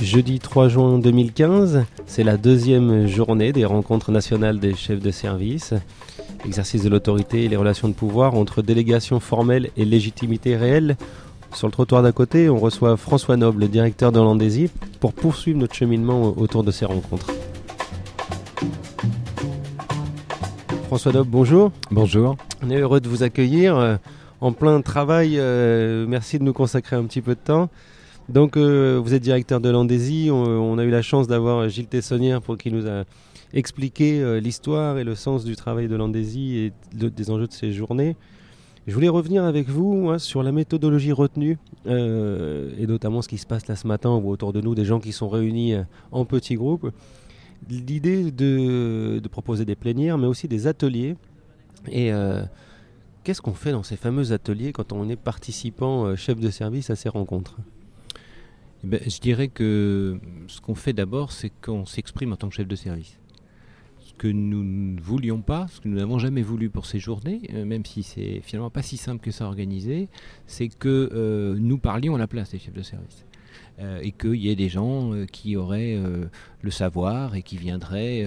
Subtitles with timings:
[0.00, 5.72] Jeudi 3 juin 2015, c'est la deuxième journée des rencontres nationales des chefs de service.
[6.44, 10.96] Exercice de l'autorité et les relations de pouvoir entre délégation formelle et légitimité réelle.
[11.54, 14.70] Sur le trottoir d'à côté, on reçoit François Noble, directeur de l'Andésie,
[15.00, 17.32] pour poursuivre notre cheminement autour de ces rencontres.
[20.88, 21.72] François Noble, bonjour.
[21.90, 22.36] Bonjour.
[22.62, 23.96] On est heureux de vous accueillir euh,
[24.42, 25.38] en plein travail.
[25.38, 27.70] Euh, merci de nous consacrer un petit peu de temps.
[28.28, 30.30] Donc, euh, vous êtes directeur de l'Andésie.
[30.32, 33.04] On, a eu la chance d'avoir Gilles Tessonnière pour qui nous a
[33.52, 37.72] expliqué euh, l'histoire et le sens du travail de l'Andésie et des enjeux de ces
[37.72, 38.16] journées.
[38.88, 43.46] Je voulais revenir avec vous sur la méthodologie retenue euh, et notamment ce qui se
[43.46, 45.74] passe là ce matin ou autour de nous, des gens qui sont réunis
[46.12, 46.90] en petits groupes.
[47.68, 51.16] L'idée de, proposer des plénières, mais aussi des ateliers.
[51.90, 52.12] Et
[53.24, 56.96] qu'est-ce qu'on fait dans ces fameux ateliers quand on est participant, chef de service à
[56.96, 57.56] ces rencontres?
[58.84, 62.54] Eh ben, je dirais que ce qu'on fait d'abord, c'est qu'on s'exprime en tant que
[62.54, 63.18] chef de service.
[64.00, 67.40] Ce que nous ne voulions pas, ce que nous n'avons jamais voulu pour ces journées,
[67.54, 70.08] euh, même si c'est finalement pas si simple que ça à organiser,
[70.46, 73.24] c'est que euh, nous parlions à la place des chefs de service.
[73.78, 75.98] Euh, et qu'il y ait des gens qui auraient
[76.62, 78.24] le savoir et qui viendraient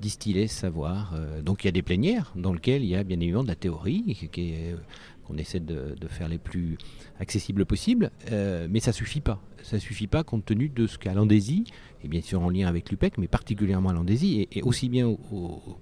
[0.00, 1.14] distiller ce savoir.
[1.42, 3.56] donc il y a des plénières dans lesquelles il y a bien évidemment de la
[3.56, 4.76] théorie qui est
[5.24, 6.78] qu'on essaie de, faire les plus
[7.18, 9.40] accessibles possibles, euh, mais ça suffit pas.
[9.62, 11.64] Ça suffit pas compte tenu de ce qu'a l'Andésie,
[12.02, 15.16] et bien sûr en lien avec l'UPEC, mais particulièrement l'Andésie, et, aussi bien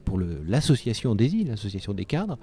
[0.04, 2.38] pour l'association Andésie, l'association des cadres,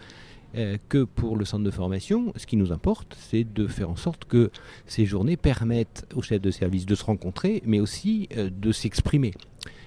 [0.56, 3.96] euh, que pour le centre de formation, ce qui nous importe, c'est de faire en
[3.96, 4.52] sorte que
[4.88, 9.34] ces journées permettent aux chefs de service de se rencontrer, mais aussi euh, de s'exprimer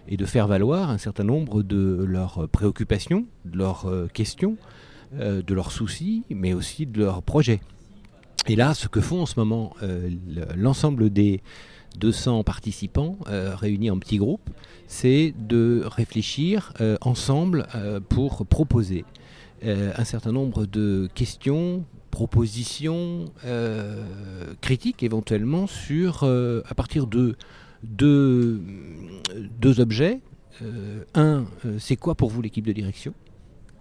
[0.09, 4.57] et de faire valoir un certain nombre de leurs préoccupations, de leurs questions,
[5.21, 7.61] euh, de leurs soucis, mais aussi de leurs projets.
[8.49, 10.09] Et là, ce que font en ce moment euh,
[10.57, 11.43] l'ensemble des
[11.99, 14.49] 200 participants euh, réunis en petits groupes,
[14.87, 16.73] c'est de réfléchir
[17.03, 17.67] ensemble
[18.09, 19.05] pour proposer
[19.63, 23.27] un certain nombre de questions, propositions,
[24.61, 27.37] critiques éventuellement sur, à partir de
[27.85, 28.61] deux,
[29.61, 30.21] deux objets.
[31.15, 31.47] un,
[31.79, 33.15] c'est quoi pour vous l'équipe de direction?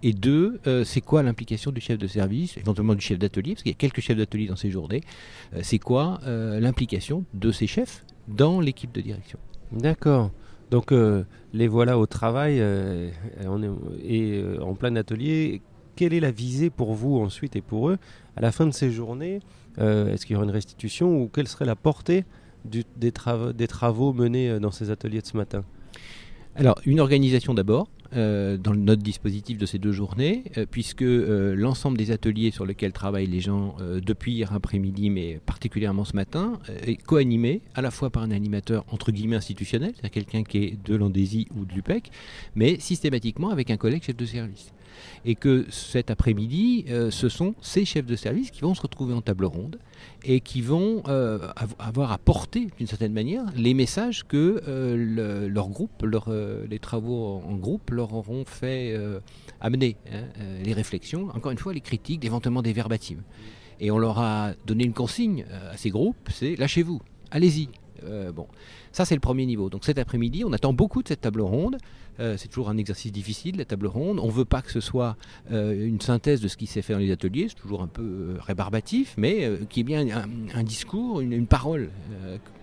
[0.02, 3.62] Et deux, euh, c'est quoi l'implication du chef de service, éventuellement du chef d'atelier, parce
[3.62, 5.02] qu'il y a quelques chefs d'atelier dans ces journées.
[5.54, 9.38] Euh, c'est quoi euh, l'implication de ces chefs dans l'équipe de direction?
[9.70, 10.30] D'accord.
[10.70, 10.90] Donc
[11.52, 12.62] les voilà au travail
[13.46, 13.68] on est,
[14.02, 15.60] et en plein atelier.
[15.96, 17.98] Quelle est la visée pour vous ensuite et pour eux?
[18.36, 19.40] À la fin de ces journées
[19.76, 22.24] Est-ce qu'il y aura une restitution ou quelle serait la portée
[22.64, 25.62] des, des travaux menés dans ces ateliers de ce matin?
[26.54, 31.54] Alors, une organisation d'abord, euh, dans notre dispositif de ces deux journées, euh, puisque euh,
[31.54, 36.58] l'ensemble des ateliers sur lesquels travaillent les gens depuis hier après-midi, mais particulièrement ce matin,
[36.86, 40.84] est co-animé à la fois par un animateur entre guillemets institutionnel, c'est-à-dire quelqu'un qui est
[40.84, 42.10] de l'Andésie ou de l'UPEC,
[42.54, 44.72] mais systématiquement avec un collègue chef de service.
[45.24, 49.20] Et que cet après-midi, ce sont ces chefs de service qui vont se retrouver en
[49.20, 49.78] table ronde
[50.24, 51.48] et qui vont euh,
[51.78, 57.42] avoir à porter d'une certaine manière les messages que euh, leur groupe, euh, les travaux
[57.44, 58.96] en groupe leur auront fait
[59.60, 60.24] amener, hein,
[60.64, 63.22] les réflexions, encore une fois les critiques, éventuellement des verbatimes.
[63.80, 67.68] Et on leur a donné une consigne à ces groupes, c'est lâchez-vous, allez-y.
[68.34, 68.46] Bon,
[68.92, 69.70] ça c'est le premier niveau.
[69.70, 71.78] Donc cet après-midi, on attend beaucoup de cette table ronde.
[72.20, 74.18] Euh, c'est toujours un exercice difficile, la table ronde.
[74.20, 75.16] On ne veut pas que ce soit
[75.50, 78.02] euh, une synthèse de ce qui s'est fait dans les ateliers, c'est toujours un peu
[78.02, 80.06] euh, rébarbatif, mais qui est bien
[80.54, 81.90] un, discours, une, parole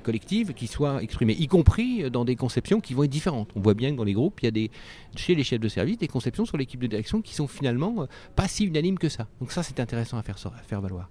[0.03, 3.49] collective qui soit exprimée, y compris dans des conceptions qui vont être différentes.
[3.55, 4.72] On voit bien que dans les groupes, il y a des,
[5.16, 8.47] chez les chefs de service des conceptions sur l'équipe de direction qui sont finalement pas
[8.47, 9.28] si unanimes que ça.
[9.39, 11.09] Donc ça, c'est intéressant à faire, à faire valoir.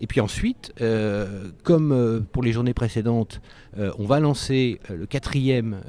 [0.00, 3.42] Et puis ensuite, euh, comme euh, pour les journées précédentes,
[3.78, 5.80] euh, on va lancer le quatrième,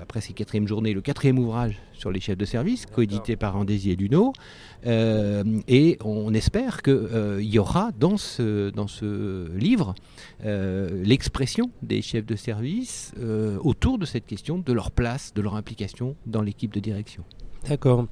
[0.00, 3.90] après ces quatrièmes journées, le quatrième ouvrage sur les chefs de service, coédité par Andési
[3.90, 4.32] et Luno.
[4.86, 9.94] et on espère qu'il y aura dans ce, dans ce livre
[10.44, 13.12] l'expression des chefs de service
[13.60, 17.24] autour de cette question de leur place, de leur implication dans l'équipe de direction.
[17.68, 18.06] D'accord.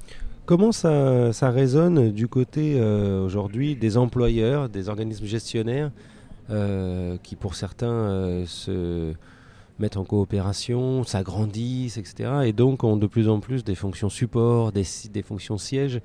[0.47, 5.91] Comment ça, résonne du côté euh, aujourd'hui des employeurs, des organismes gestionnaires
[6.49, 9.13] euh, qui pour certains euh, se
[9.77, 12.29] mettent en coopération, s'agrandissent, etc.
[12.45, 15.99] Et donc ont de plus en plus des fonctions support, des, des fonctions sièges.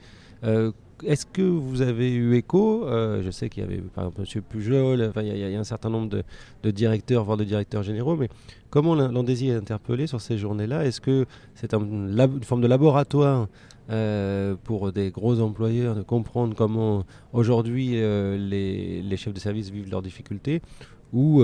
[1.06, 4.43] Est-ce que vous avez eu écho Je sais qu'il y avait par exemple M.
[4.43, 6.22] Pujol, il y, a un certain nombre
[6.62, 8.28] de, directeurs, voire de directeurs généraux, mais
[8.70, 10.84] comment l'Andésy est interpellé sur ces journées-là?
[10.84, 13.49] Est-ce que c'est une forme de laboratoire
[14.64, 20.02] pour des gros employeurs de comprendre comment aujourd'hui les, les, chefs de service vivent leurs
[20.02, 20.62] difficultés?
[21.12, 21.43] Ou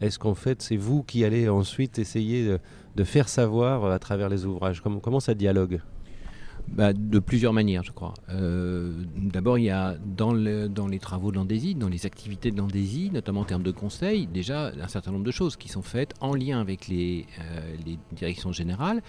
[0.00, 2.58] est-ce qu'en fait c'est vous qui allez ensuite essayer
[2.94, 4.80] de, faire savoir à travers les ouvrages?
[4.80, 5.80] Comment, comment ça dialogue?
[6.68, 8.14] Bah, de plusieurs manières, je crois.
[8.30, 13.10] Euh, d'abord, il y a dans, les travaux de l'Andésie, dans les activités de l'Andésie,
[13.12, 16.34] notamment en termes de conseils, déjà un certain nombre de choses qui sont faites en
[16.34, 19.02] lien avec les, euh, les directions générales,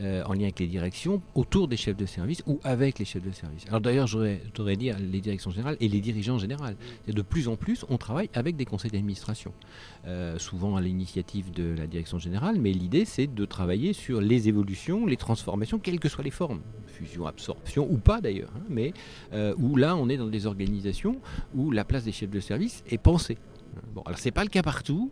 [0.00, 3.22] euh, en lien avec les directions, autour des chefs de service ou avec les chefs
[3.22, 3.64] de service.
[3.68, 6.64] Alors d'ailleurs, j'aurais dire les directions générales et les dirigeants généraux.
[7.06, 9.52] de plus en plus, on travaille avec des conseils d'administration,
[10.06, 14.48] euh, souvent à l'initiative de la direction générale, mais l'idée c'est de travailler sur les
[14.48, 18.92] évolutions, les transformations, quelles que soient les formes, fusion, absorption ou pas d'ailleurs, hein, mais
[19.32, 21.20] euh, où là on est dans des organisations
[21.54, 23.38] où la place des chefs de service est pensée.
[23.92, 25.10] Bon, alors c'est pas le cas partout.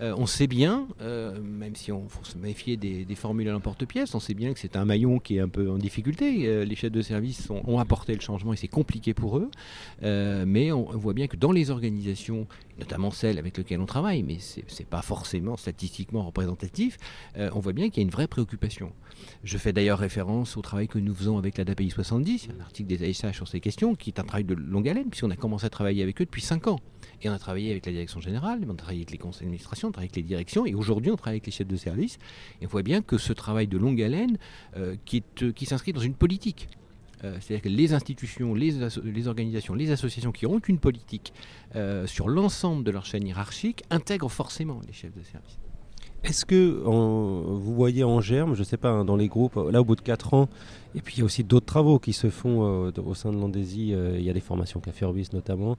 [0.00, 4.14] Euh, on sait bien, euh, même si on faut se méfier des, formules à l'emporte-pièce,
[4.14, 6.46] on sait bien que c'est un maillon qui est un peu en difficulté.
[6.46, 9.50] Euh, les chefs de service ont apporté le changement et c'est compliqué pour eux.
[10.02, 12.46] mais on, voit bien que dans les organisations,
[12.78, 16.98] notamment celles avec lesquelles on travaille, mais ce n'est pas forcément statistiquement représentatif,
[17.36, 18.92] on voit bien qu'il y a une vraie préoccupation.
[19.44, 22.88] Je fais d'ailleurs référence au travail que nous faisons avec la DAPI 70, un article
[22.88, 25.64] des ASH sur ces questions, qui est un travail de longue haleine, puisqu'on a commencé
[25.66, 26.80] à travailler avec eux depuis 5 ans.
[27.22, 29.88] Et on a travaillé avec la direction générale, on a travaillé avec les conseils d'administration,
[29.88, 32.18] on travaille avec les directions, et aujourd'hui on travaille avec les chefs de service.
[32.60, 34.38] Et on voit bien que ce travail de longue haleine,
[34.76, 36.68] euh, qui, euh, qui s'inscrit dans une politique,
[37.24, 41.32] euh, c'est-à-dire que les institutions, les, organisations, les associations qui ont une politique
[42.06, 45.58] sur l'ensemble de leur chaîne hiérarchique intègrent forcément les chefs de service.
[46.24, 49.80] Est-ce que vous voyez en germe, je ne sais pas, hein, dans les groupes, là
[49.80, 50.48] au bout de 4 ans,
[50.94, 53.90] et puis il y a aussi d'autres travaux qui se font au sein de l'Andésie,
[53.90, 55.76] il y a des formations Café notamment,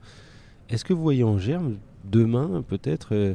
[0.68, 3.34] est-ce que vous voyez en germe demain peut-être euh,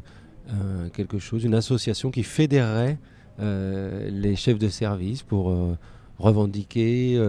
[0.49, 2.97] euh, quelque chose, une association qui fédérerait
[3.39, 5.55] euh, les chefs de service pour
[6.19, 7.19] revendiquer,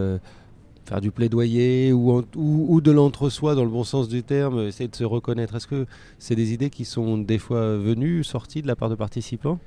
[0.84, 5.04] faire du plaidoyer ou, de l'entre-soi dans le bon sens du terme, essayer de se
[5.04, 5.54] reconnaître?
[5.54, 5.86] Est-ce que
[6.18, 9.58] c'est des idées qui sont des fois venues, sorties de la part de participants?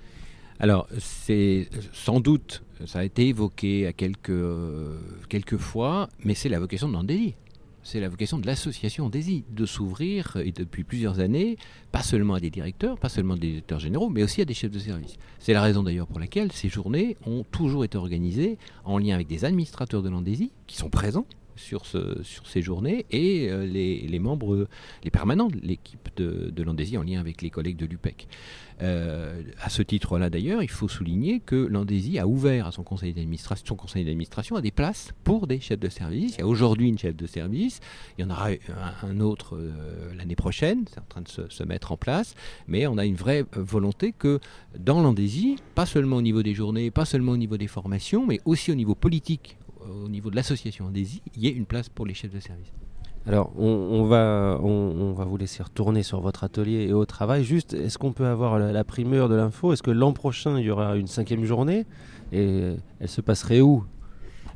[0.60, 4.32] Alors, c'est sans doute, ça a été évoqué à quelques,
[5.30, 7.36] quelques fois, mais c'est la vocation de Nandeli
[7.88, 11.58] c'est la vocation de l'association DESI, de s'ouvrir, et depuis plusieurs années,
[11.94, 14.54] pas seulement à des directeurs, pas seulement à des directeurs généraux, mais aussi à des
[14.54, 15.16] chefs de service.
[15.40, 19.28] C'est la raison d'ailleurs pour laquelle ces journées ont toujours été organisées en lien avec
[19.28, 21.26] des administrateurs de l'Andésie, qui sont présents
[21.58, 24.68] sur, ce, sur ces journées, et euh, les, membres,
[25.04, 28.28] les permanents de l'équipe de, l'Andésie en lien avec les collègues de l'UPEC.
[28.82, 33.14] Euh, à ce titre-là, d'ailleurs, il faut souligner que l'Andésie a ouvert à son conseil
[33.14, 36.36] d'administration, son conseil d'administration à des places pour des chefs de service.
[36.36, 37.80] Il y a aujourd'hui une chef de service,
[38.18, 38.50] il y en aura
[39.04, 42.36] un, autre euh, l'année prochaine, c'est en train de se, mettre en place,
[42.68, 44.40] mais on a une vraie volonté que
[44.78, 48.40] dans l'Andésie, pas seulement au niveau des journées, pas seulement au niveau des formations, mais
[48.46, 49.58] aussi au niveau politique,
[49.90, 52.72] au niveau de l'association il y ait une place pour les chefs de service.
[53.28, 57.44] Alors, on, va, on, va vous laisser retourner sur votre atelier et au travail.
[57.44, 59.74] Juste, est-ce qu'on peut avoir la, primeur de l'info?
[59.74, 61.86] Est-ce que l'an prochain, il y aura une cinquième journée?
[62.32, 63.84] Et elle se passerait où?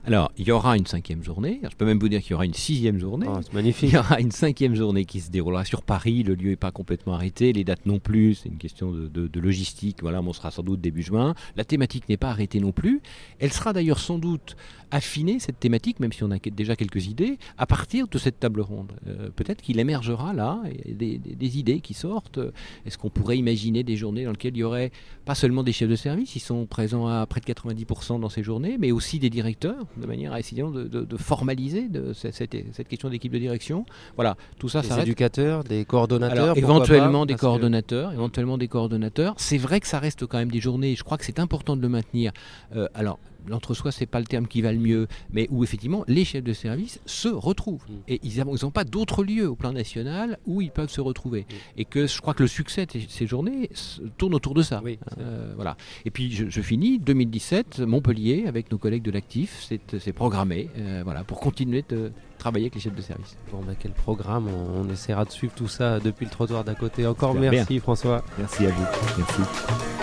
[0.03, 1.59] Alors, il y aura une cinquième journée.
[1.63, 3.27] je peux même vous dire qu'il y aura une sixième journée.
[3.29, 3.91] Oh, c'est magnifique.
[3.91, 6.23] Il y aura une cinquième journée qui se déroulera sur Paris.
[6.23, 7.53] Le lieu n'est pas complètement arrêté.
[7.53, 8.35] Les dates non plus.
[8.35, 10.01] C'est une question de, logistique.
[10.01, 11.35] Voilà, on sera sans doute début juin.
[11.55, 13.01] La thématique n'est pas arrêtée non plus.
[13.39, 14.55] Elle sera d'ailleurs sans doute
[14.89, 18.59] affinée, cette thématique, même si on a déjà quelques idées, à partir de cette table
[18.59, 18.91] ronde.
[19.07, 22.39] Euh, peut-être qu'il émergera là des, des, idées qui sortent.
[22.85, 24.91] Est-ce qu'on pourrait imaginer des journées dans lesquelles il y aurait
[25.23, 28.43] pas seulement des chefs de service, ils sont présents à près de 90% dans ces
[28.43, 32.55] journées, mais aussi des directeurs de manière à essayer de, formaliser de, cette,
[32.87, 33.85] question d'équipe de direction.
[34.15, 39.35] Voilà, tout ça, des éducateurs, des coordonnateurs, éventuellement des coordonnateurs, éventuellement des coordonnateurs.
[39.37, 40.95] C'est vrai que ça reste quand même des journées.
[40.95, 42.31] Je crois que c'est important de le maintenir.
[42.75, 46.25] Euh, alors, l'entre-soi, c'est pas le terme qui va le mieux, mais où effectivement les
[46.25, 47.83] chefs de service se retrouvent.
[47.89, 47.93] Mm.
[48.07, 51.41] Et ils n'ont pas d'autres lieux au plan national où ils peuvent se retrouver.
[51.41, 51.79] Mm.
[51.79, 53.69] Et que je crois que le succès de ces journées
[54.17, 54.81] tourne autour de ça.
[55.19, 55.77] Euh, voilà.
[56.05, 61.23] Et puis je, finis, 2017, Montpellier, avec nos collègues de l'Actif, c'est programmé euh, voilà,
[61.23, 63.37] pour continuer de travailler avec les chefs de service.
[63.51, 67.05] Bon, bah, quel programme on, essaiera de suivre tout ça depuis le trottoir d'à côté.
[67.05, 68.23] Encore merci François.
[68.37, 68.85] Merci à vous.
[69.17, 70.00] Merci.